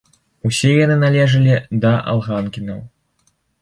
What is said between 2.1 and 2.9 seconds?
алганкінаў.